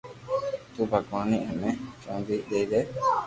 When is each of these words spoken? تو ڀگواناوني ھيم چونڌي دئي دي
تو 0.73 0.81
ڀگواناوني 0.91 1.37
ھيم 1.57 1.61
چونڌي 2.01 2.37
دئي 2.49 2.63
دي 2.71 2.81